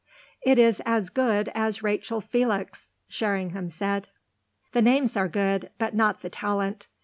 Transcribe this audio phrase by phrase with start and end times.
[0.41, 4.09] "It is as good as Rachel Felix," Sherringham said.
[4.71, 6.87] "The name's as good, but not the talent.